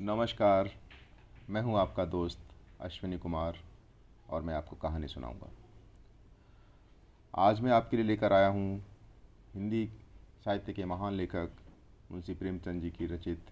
[0.00, 0.68] नमस्कार,
[1.50, 2.38] मैं हूँ आपका दोस्त
[2.80, 3.56] अश्विनी कुमार
[4.30, 5.48] और मैं आपको कहानी सुनाऊँगा।
[7.34, 8.80] आज मैं आपके लिए लेकर आया हूँ
[9.54, 9.84] हिंदी
[10.44, 11.56] साहित्य के महान लेखक
[12.12, 13.50] मुंशी प्रेमचंद जी की रचित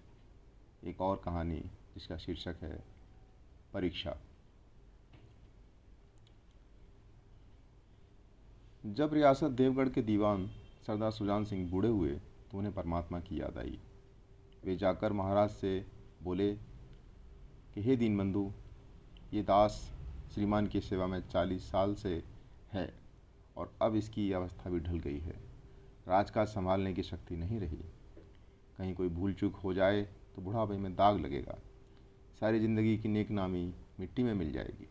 [0.83, 1.59] एक और कहानी,
[1.93, 2.83] जिसका शीर्षक है
[3.73, 4.15] परीक्षा।
[8.83, 10.49] जब रियासत देवगढ़ के दीवान
[10.87, 12.19] सरदार सुजान सिंह बूढ़े हुए
[12.51, 13.79] तो उन्हें परमात्मा की याद आई।
[14.65, 18.51] वे जाकर महाराज से बोले कि, हे दीनबंधु,
[19.33, 19.79] ये दास
[20.33, 22.21] श्रीमान की सेवा में चालीस साल से
[22.71, 22.91] है
[23.57, 25.35] और अब इसकी अवस्था भी ढल गई है।
[26.07, 27.83] राजकाज संभालने की शक्ति नहीं रही।
[28.77, 30.01] कहीं कोई भूल चूक हो जाए
[30.35, 31.57] तो बुढ़ापे में दाग लगेगा।
[32.39, 33.65] सारी ज़िंदगी की नेक नामी
[33.99, 34.87] मिट्टी में मिल जाएगी।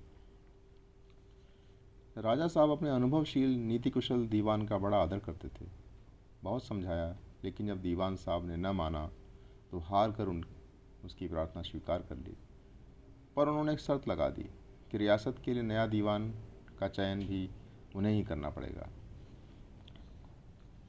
[2.17, 5.67] राजा साहब अपने अनुभवशील नीति कुशल दीवान का बड़ा आदर करते थे।
[6.43, 9.07] बहुत समझाया, लेकिन जब दीवान साहब ने न माना
[9.71, 10.45] तो हार कर उन
[11.05, 12.37] उसकी प्रार्थना स्वीकार कर ली।
[13.37, 14.43] पर उन्होंने एक शर्त लगा दी
[14.91, 16.35] कि रियासत के लिए नया दीवान
[16.79, 17.51] का चयन भी
[17.97, 18.89] उन्हें ही करना पड़ेगा।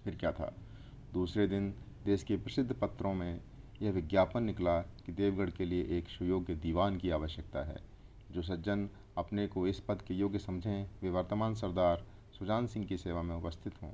[0.04, 0.56] फिर क्या था?
[1.14, 1.74] दूसरे दिन
[2.06, 3.42] देश के प्रसिद्ध पत्रों में
[3.82, 7.78] यह विज्ञापन निकला कि देवगढ़ के लिए एक सुयोग्य दीवान की आवश्यकता है,
[8.32, 12.06] जो सज्जन अपने को इस पद के योग्य समझें, वे वर्तमान सरदार
[12.40, 13.92] सुजान सिंह की सेवा में उपस्थित हों।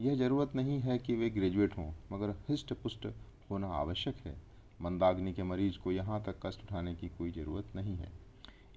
[0.00, 3.08] यह ज़रूरत नहीं है कि वे ग्रेजुएट हों, मगर हृष्ट पुष्ट
[3.50, 4.49] होना आवश्यक है।
[4.82, 8.12] मंदाग्नि के मरीज़ को यहाँ तक कष्ट उठाने की कोई ज़रूरत नहीं है।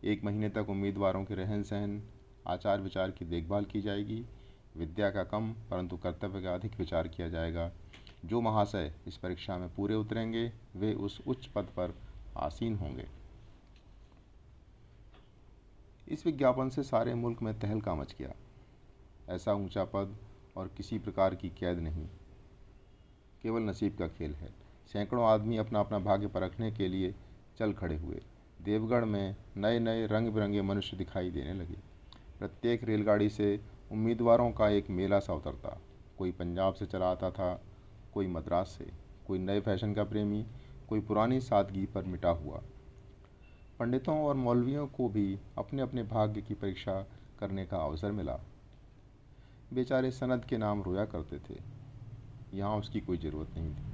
[0.04, 2.04] एक महीने तक उम्मीदवारों के रहन सहन,
[2.48, 4.26] आचार विचार की देखभाल की जाएगी।
[4.78, 7.72] विद्या का कम, परंतु कर्तव्य का अधिक विचार किया जाएगा।
[8.26, 11.96] जो महाशय इस परीक्षा में पूरे उतरेंगे, वे उस उच्च पद पर
[12.38, 13.08] आसीन होंगे।
[16.08, 18.34] इस विज्ञापन से सारे मुल्क में तहलका मच गया
[19.30, 20.18] ऐसा ऊँचा पद
[20.58, 22.08] और किसी प्रकार की कैद नहीं।
[23.42, 24.63] केवल नसीब का खेल है।
[24.94, 27.16] सैकड़ों आदमी अपना अपना भाग्य परखने के लिए
[27.60, 28.22] चल खड़े हुए।
[28.62, 31.78] देवगढ़ में नए नए रंग बिरंगे मनुष्य दिखाई देने लगे।
[32.40, 33.62] प्रत्येक रेलगाड़ी से
[33.92, 35.82] उम्मीदवारों का एक मेला सा उतरता।
[36.18, 37.62] कोई पंजाब से चला आता था,
[38.14, 38.92] कोई मद्रास से।
[39.28, 40.46] कोई नए फ़ैशन का प्रेमी,
[40.90, 42.62] कोई पुरानी सादगी पर मिटा हुआ।
[43.80, 47.08] पंडितों और मौलवियों को भी अपने अपने भाग्य की परीक्षा
[47.40, 48.40] करने का अवसर मिला।
[49.74, 51.60] बेचारे सनद के नाम रोया करते थे।
[52.54, 53.93] यहाँ उसकी कोई ज़रूरत नहीं थी।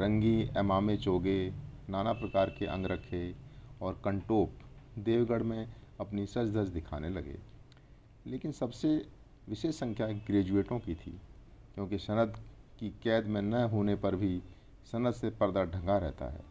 [0.00, 1.50] रंगी एमामे चोगे,
[1.90, 3.34] नाना प्रकार के अंग रखे
[3.82, 4.58] और कंटोप
[4.98, 7.38] देवगढ़ में अपनी सज धज दिखाने लगे।
[8.26, 9.08] लेकिन सबसे
[9.48, 11.10] विशेष संख्या ग्रेजुएटों की थी,
[11.74, 12.38] क्योंकि सनद
[12.78, 14.42] की कैद में न होने पर भी
[14.92, 16.44] सनद से पर्दा ढंगा रहता है।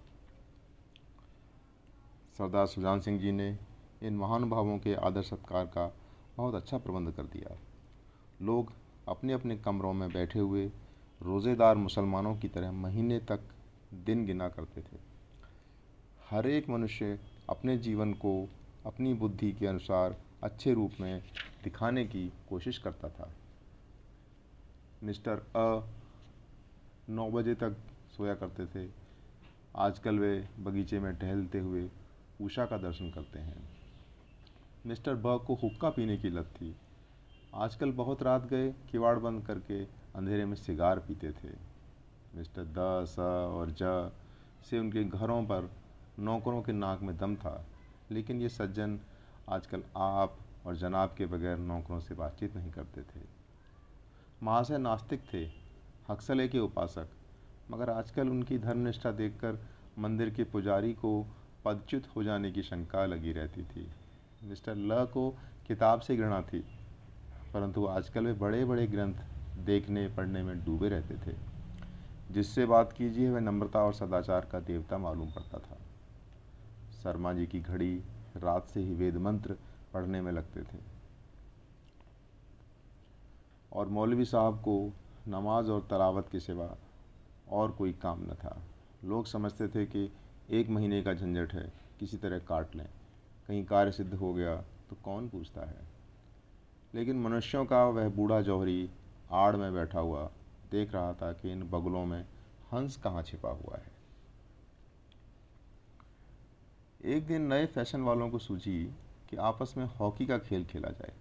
[2.38, 3.58] सरदार सुजान सिंह जी ने
[4.04, 5.94] इन महानुभावों के आदर सत्कार का
[6.38, 7.58] बहुत अच्छा प्रबंध कर दिया।
[8.42, 8.72] लोग
[9.08, 10.72] अपने अपने कमरों में बैठे हुए
[11.22, 13.40] रोज़ेदार मुसलमानों की तरह महीने तक
[14.06, 14.98] दिन गिना करते थे।
[16.30, 17.20] हर एक मनुष्य
[17.50, 18.34] अपने जीवन को
[18.86, 21.22] अपनी बुद्धि के अनुसार अच्छे रूप में
[21.64, 23.32] दिखाने की कोशिश करता था।
[25.04, 25.90] मिस्टर अ
[27.10, 27.78] नौ बजे तक
[28.18, 28.90] सोया करते थे।
[29.76, 31.90] आजकल वे बगीचे में टहलते हुए
[32.42, 33.70] उषा का दर्शन करते हैं।
[34.86, 36.76] मिस्टर ब को हुक्का पीने की लत थी।
[37.56, 41.50] आजकल बहुत रात गए, किवाड़ बंद करके अंधेरे में सिगार पीते थे।
[42.36, 44.12] मिस्टर द, स और ज
[44.70, 45.70] से उनके घरों पर
[46.20, 47.66] नौकरों के नाक में दम था।
[48.12, 49.00] लेकिन ये सज्जन
[49.50, 53.22] आजकल आप और जनाब के बगैर नौकरों से बातचीत नहीं करते थे।
[54.44, 55.46] महाशय नास्तिक थे,
[56.10, 57.10] हक्सले के उपासक।
[57.72, 59.60] मगर आजकल उनकी धर्मनिष्ठा देखकर
[60.00, 61.26] मंदिर के पुजारी को
[61.66, 63.88] पदच्युत हो जाने की शंका लगी रहती थी।
[64.44, 65.30] मिस्टर ल को
[65.68, 66.60] किताब से घृणा थी,
[67.54, 69.16] परंतु आजकल वे बड़े बड़े ग्रंथ
[69.66, 71.36] देखने, पढ़ने में डूबे रहते थे।
[72.32, 75.78] जिससे बात कीजिए वह नम्रता और सदाचार का देवता मालूम पड़ता था।
[77.04, 78.04] शर्मा जी की घड़ी
[78.38, 79.58] रात से ही वेद मंत्र
[79.94, 80.78] पढ़ने में लगते थे।
[83.74, 84.94] और मौलवी साहब को
[85.28, 86.76] नमाज़ और तलावत के सिवा
[87.50, 88.62] और कोई काम न था।
[89.04, 90.12] लोग समझते थे कि
[90.50, 92.90] एक महीने का झंझट है, किसी तरह काट लें।
[93.48, 95.78] कहीं कार्य सिद्ध हो गया तो कौन पूछता है?
[96.96, 98.90] लेकिन मनुष्यों का वह बूढ़ा जौहरी
[99.32, 100.32] आड़ में बैठा हुआ
[100.72, 102.26] देख रहा था कि इन बगलों में
[102.74, 103.92] हंस कहाँ छिपा हुआ है।
[107.16, 108.92] एक दिन नए फ़ैशन वालों को सूझी
[109.30, 111.14] कि आपस में हॉकी का खेल खेला जाए।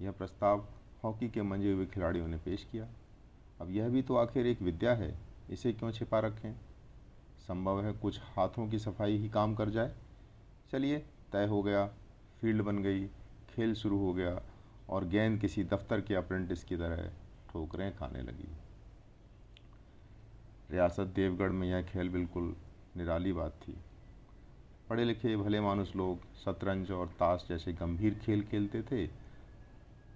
[0.00, 0.68] यह प्रस्ताव
[1.04, 2.88] हॉकी के मंजे हुए खिलाड़ियों ने पेश किया।
[3.60, 5.18] अब यह भी तो आखिर एक विद्या है,
[5.50, 6.52] इसे क्यों छिपा रखें?
[7.48, 9.94] संभव है कुछ हाथों की सफ़ाई ही काम कर जाए।
[10.72, 11.86] चलिए, तय हो गया,
[12.40, 13.06] फ़ील्ड बन गई,
[13.48, 14.42] खेल शुरू हो गया,
[14.88, 17.10] और गेंद किसी दफ्तर के अप्रेंटिस की तरह
[17.50, 18.48] ठोकरें खाने लगी।
[20.70, 22.54] रियासत देवगढ़ में यह खेल बिल्कुल
[22.96, 23.76] निराली बात थी।
[24.90, 29.06] पढ़े लिखे भले मानुस लोग शतरंज और ताश जैसे गंभीर खेल खेलते थे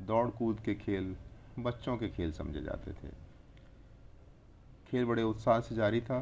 [0.01, 1.17] दौड़ कूद के खेल
[1.59, 3.13] बच्चों के खेल समझे जाते थे।
[4.89, 6.21] खेल बड़े उत्साह से जारी था।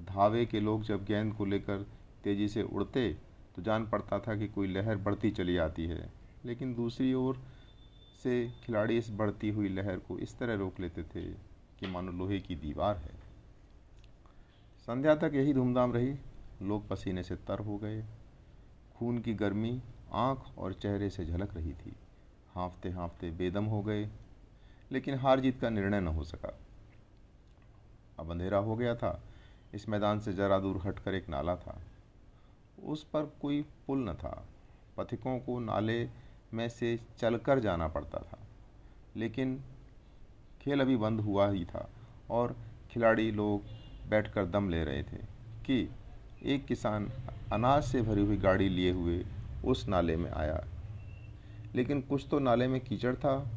[0.00, 1.86] धावे के लोग जब गेंद को लेकर
[2.24, 3.08] तेज़ी से उड़ते
[3.56, 6.10] तो जान पड़ता था कि कोई लहर बढ़ती चली आती है।
[6.44, 7.40] लेकिन दूसरी ओर
[8.22, 11.22] से खिलाड़ी इस बढ़ती हुई लहर को इस तरह रोक लेते थे
[11.78, 13.14] कि मानो लोहे की दीवार है।
[14.80, 16.16] संध्या तक यही धूमधाम रही।
[16.62, 18.04] लोग पसीने से तर हो गए।
[18.96, 19.82] खून की गर्मी
[20.12, 21.96] आँख और चेहरे से झलक रही थी।
[22.54, 24.10] हाँफते हाँफते बेदम हो गए,
[24.92, 26.58] लेकिन हार जीत का निर्णय न हो सका।
[28.18, 29.22] अब अंधेरा हो गया था।
[29.74, 31.82] इस मैदान से जरा दूर हटकर एक नाला था।
[32.84, 34.48] उस पर कोई पुल न था।
[34.96, 38.38] पथिकों को नाले में से चलकर जाना पड़ता था।
[39.16, 39.64] लेकिन
[40.60, 41.88] खेल अभी बंद हुआ ही था
[42.30, 42.56] और
[42.90, 43.62] खिलाड़ी लोग
[44.10, 45.16] बैठकर दम ले रहे थे
[45.64, 45.88] कि
[46.42, 47.10] एक किसान
[47.52, 49.24] अनाज से भरी हुई गाड़ी लिए हुए
[49.64, 50.64] उस नाले में आया।
[51.74, 53.50] लेकिन कुछ तो नाले में कीचड़ था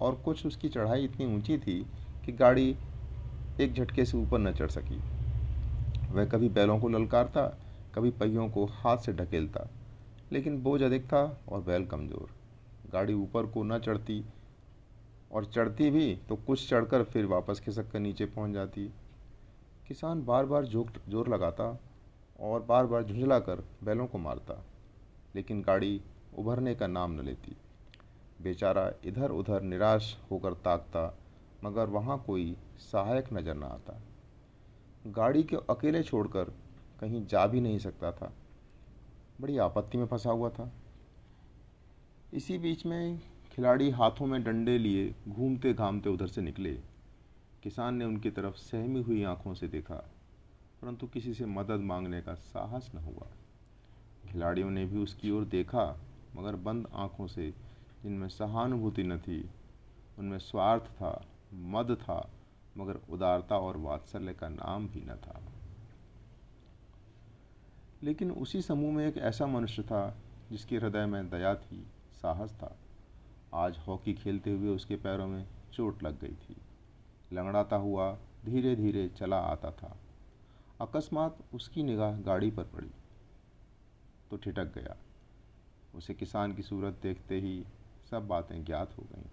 [0.00, 1.86] और कुछ उसकी चढ़ाई इतनी ऊँची थी
[2.26, 2.76] कि गाड़ी
[3.60, 5.00] एक झटके से ऊपर न चढ़ सकी।
[6.10, 7.58] वह कभी बैलों को ललकारता,
[7.94, 9.68] कभी पहियों को हाथ से ढकेलता।
[10.32, 12.30] लेकिन बोझ अधिक था और बैल कमज़ोर।
[12.92, 14.24] गाड़ी ऊपर को न चढ़ती
[15.32, 18.86] और चढ़ती भी तो कुछ चढ़कर फिर वापस खिसक कर नीचे पहुँच जाती।
[19.88, 21.64] किसान बार बार जोक ज़ोर लगाता
[22.40, 24.62] और बार बार झुंझला कर बैलों को मारता,
[25.34, 26.00] लेकिन गाड़ी
[26.34, 27.56] उभरने का नाम न लेती।
[28.40, 31.12] बेचारा इधर उधर निराश होकर ताकता,
[31.64, 34.00] मगर वहाँ कोई सहायक नज़र न आता।
[35.08, 36.52] गाड़ी के अकेले छोड़कर
[37.00, 38.32] कहीं जा भी नहीं सकता था।
[39.42, 40.70] बड़ी आपत्ति में फंसा हुआ था।
[42.34, 43.20] इसी बीच में
[43.52, 46.72] खिलाड़ी हाथों में डंडे लिए घूमते घामते उधर से निकले।
[47.62, 49.94] किसान ने उनकी तरफ़ सहमी हुई आँखों से देखा,
[50.82, 53.26] परंतु किसी से मदद मांगने का साहस न हुआ।
[54.32, 56.00] खिलाड़ियों ने भी उसकी ओर देखा,
[56.36, 57.50] मगर बंद आँखों से,
[58.02, 59.50] जिनमें सहानुभूति न थी,
[60.18, 62.30] उनमें स्वार्थ था, मद था,
[62.78, 65.42] मगर उदारता और वात्सल्य का नाम भी न था।
[68.02, 70.16] लेकिन उसी समूह में एक ऐसा मनुष्य था,
[70.50, 71.86] जिसके हृदय में दया थी,
[72.22, 72.76] साहस था।
[73.54, 76.56] आज हॉकी खेलते हुए उसके पैरों में चोट लग गई थी।
[77.32, 79.96] लंगड़ाता हुआ धीरे धीरे चला आता था।
[80.80, 82.90] अकस्मात उसकी निगाह गाड़ी पर पड़ी
[84.30, 84.96] तो ठिटक गया।
[85.94, 87.64] उसे किसान की सूरत देखते ही
[88.10, 89.30] सब बातें ज्ञात हो गईं।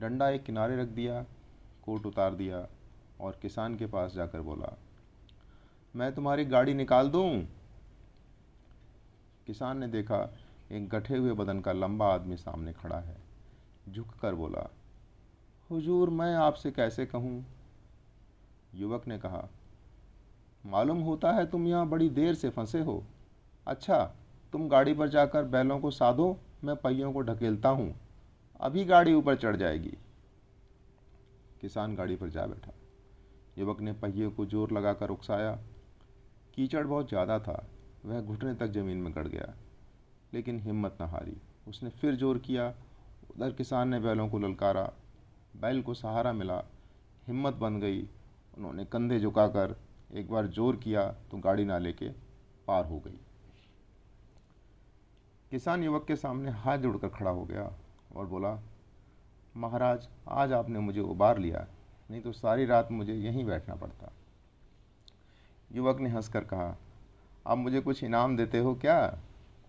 [0.00, 1.22] डंडा एक किनारे रख दिया,
[1.84, 2.68] कोट उतार दिया
[3.20, 4.78] और किसान के पास जाकर बोला
[5.94, 7.30] मैं तुम्हारी गाड़ी निकाल दूँ?
[9.46, 10.18] किसान ने देखा,
[10.72, 13.16] एक गठे हुए बदन का लंबा आदमी सामने खड़ा है।
[13.88, 14.68] झुक कर बोला,
[15.70, 17.44] हुजूर, मैं आपसे कैसे कहूँ?
[18.74, 19.48] युवक ने कहा,
[20.64, 23.02] मालूम होता है तुम यहाँ बड़ी देर से फंसे हो।
[23.66, 23.98] अच्छा
[24.52, 27.94] तुम गाड़ी पर जाकर बैलों को साधो, मैं पहियों को ढकेलता हूँ।
[28.60, 29.96] अभी गाड़ी ऊपर चढ़ जाएगी।
[31.60, 32.72] किसान गाड़ी पर जा बैठा।
[33.58, 35.58] युवक ने पहिए को ज़ोर लगाकर उकसाया।
[36.54, 37.64] कीचड़ बहुत ज़्यादा था।
[38.04, 39.52] वह घुटने तक ज़मीन में गड़ गया,
[40.34, 41.36] लेकिन हिम्मत न हारी।
[41.68, 42.68] उसने फिर ज़ोर किया।
[43.30, 44.90] उधर किसान ने बैलों को ललकारा।
[45.56, 46.62] बैल को सहारा मिला।
[47.26, 48.02] हिम्मत बन गई।
[48.58, 49.76] उन्होंने कंधे झुकाकर
[50.12, 52.08] एक बार ज़ोर किया तो गाड़ी नाले के
[52.68, 53.18] पार हो गई।
[55.52, 57.70] किसान युवक के सामने हाथ जोड़कर खड़ा हो गया
[58.16, 58.58] और बोला,
[59.54, 61.66] महाराज, आज आपने मुझे उबार लिया,
[62.10, 64.12] नहीं तो सारी रात मुझे यहीं बैठना पड़ता।
[65.72, 66.76] युवक ने हंसकर कहा,
[67.46, 69.06] आप मुझे कुछ इनाम देते हो क्या?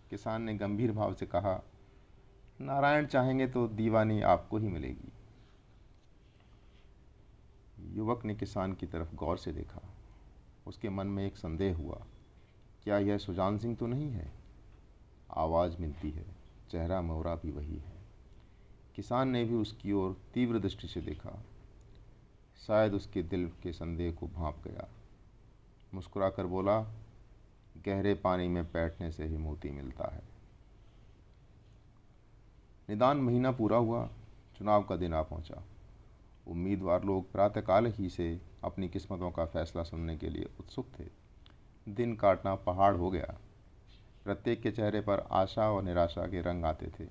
[0.09, 1.63] किसान ने गंभीर भाव से कहा,
[2.61, 5.11] नारायण चाहेंगे तो दीवानी आपको ही मिलेगी.
[7.95, 9.81] युवक ने किसान की तरफ़ गौर से देखा।
[10.67, 12.05] उसके मन में एक संदेह हुआ,
[12.83, 14.31] क्या यह सुजान सिंह तो नहीं है?
[15.31, 16.25] आवाज़ मिलती है,
[16.71, 17.93] चेहरा मोहरा भी वही है।
[18.95, 21.43] किसान ने भी उसकी ओर तीव्र दृष्टि से देखा।
[22.67, 24.87] शायद उसके दिल के संदेह को भांप गया।
[25.93, 26.81] मुस्कुराकर बोला,
[27.85, 30.21] गहरे पानी में बैठने से ही मोती मिलता है।
[32.89, 34.09] निदान महीना पूरा हुआ,
[34.57, 35.63] चुनाव का दिन आ पहुँचा।
[36.47, 41.05] उम्मीदवार लोग प्रातःकाल ही से अपनी किस्मतों का फैसला सुनने के लिए उत्सुक थे।
[41.89, 43.37] दिन काटना पहाड़ हो गया।
[44.23, 47.07] प्रत्येक के चेहरे पर आशा और निराशा के रंग आते थे।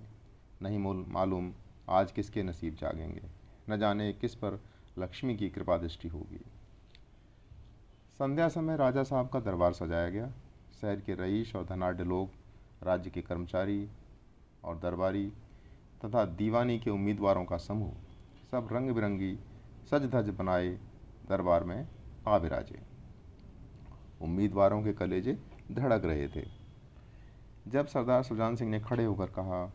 [0.63, 0.79] नहीं
[1.13, 1.55] मालूम
[1.89, 3.23] आज किसके नसीब जागेंगे।
[3.71, 4.61] न जाने किस पर
[4.99, 6.41] लक्ष्मी की कृपा दृष्टि होगी।
[8.21, 10.27] संध्या समय राजा साहब का दरबार सजाया गया।
[10.81, 12.31] शहर के रईस और धनाढ़ लोग,
[12.83, 13.89] राज्य के कर्मचारी
[14.65, 15.27] और दरबारी
[16.05, 17.93] तथा दीवानी के उम्मीदवारों का समूह
[18.51, 19.33] सब रंग बिरंगी
[19.91, 20.69] सज धज बनाए
[21.29, 21.89] दरबार में
[22.29, 22.83] आ विराजे
[24.23, 25.39] उम्मीदवारों के कलेजे
[25.73, 26.47] धड़क रहे थे।
[27.69, 29.73] जब सरदार सुजान सिंह ने खड़े होकर कहा,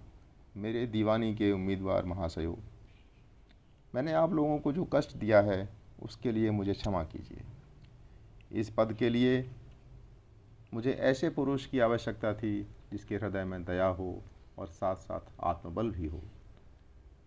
[0.57, 2.57] मेरे दीवानी के उम्मीदवार महाशयो
[3.95, 5.69] मैंने आप लोगों को जो कष्ट दिया है,
[6.03, 7.43] उसके लिए मुझे क्षमा कीजिए।
[8.51, 9.51] इस पद के लिए
[10.73, 14.21] मुझे ऐसे पुरुष की आवश्यकता थी जिसके हृदय में दया हो
[14.57, 16.21] और साथ साथ आत्मबल भी हो।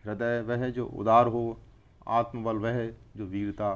[0.04, 1.60] हृदय वह जो उदार हो,
[2.08, 3.74] आत्मबल वह जो वीरता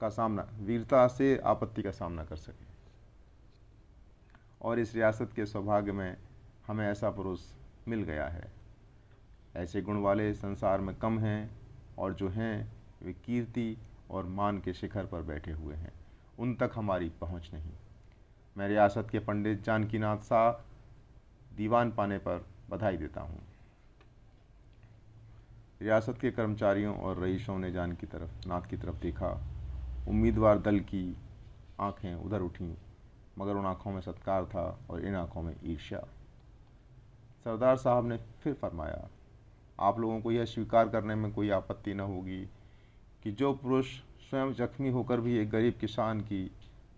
[0.00, 2.66] का सामना, वीरता से आपत्ति का सामना कर सके।
[4.62, 6.16] और इस रियासत के सौभाग्य में
[6.66, 7.40] हमें ऐसा पुरुष
[7.88, 8.52] मिल गया है।
[9.56, 11.50] ऐसे गुण वाले संसार में कम हैं
[11.98, 13.78] और जो हैं, वे कीर्ति
[14.10, 15.92] और मान के शिखर पर बैठे हुए हैं।
[16.38, 17.72] उन तक हमारी पहुँच नहीं।
[18.56, 20.52] मैं रियासत के पंडित जानकीनाथ शाह
[21.56, 23.40] दीवान पाने पर बधाई देता हूँ।
[25.82, 29.40] रियासत के कर्मचारियों और रईसों ने जान की तरफ़, नाथ की तरफ़ देखा।
[30.08, 31.16] उम्मीदवार दल की
[31.80, 32.74] आँखें उधर उठीं,
[33.38, 36.00] मगर उन आँखों में सत्कार था और इन आँखों में ईर्ष्या।
[37.44, 39.08] सरदार साहब ने फिर फरमाया,
[39.80, 42.48] आप लोगों को यह स्वीकार करने में कोई आपत्ति न होगी।
[43.22, 43.86] कि जो पुरुष
[44.30, 46.50] स्वयं जख्मी होकर भी एक गरीब किसान की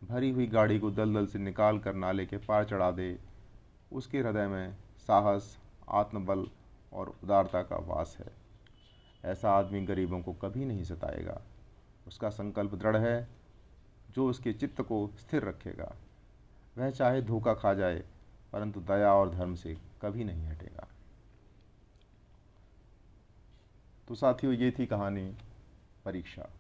[0.08, 3.18] भरी हुई गाड़ी को दलदल से निकाल कर नाले के पार चढ़ा दे,
[3.92, 4.76] उसके हृदय में
[5.06, 5.58] साहस,
[5.90, 6.46] आत्मबल
[6.92, 8.32] और उदारता का वास है।
[9.24, 11.42] ऐसा आदमी गरीबों को कभी नहीं सताएगा।
[12.06, 13.28] उसका संकल्प दृढ़ है,
[14.10, 15.94] जो उसके चित्त को स्थिर रखेगा।
[16.78, 18.04] वह चाहे धोखा खा जाए,
[18.52, 20.88] परंतु दया और धर्म से कभी नहीं हटेगा।
[24.08, 25.34] तो साथियों, ये थी कहानी
[26.04, 26.50] परीक्षा।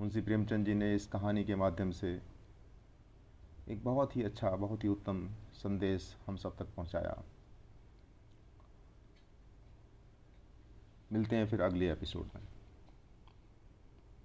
[0.00, 2.22] मुंशी प्रेमचंद जी ने इस कहानी के माध्यम से
[3.68, 7.22] एक बहुत ही अच्छा बहुत ही उत्तम संदेश हम सब तक पहुँचाया।
[11.12, 12.53] मिलते हैं फिर अगले एपिसोड में।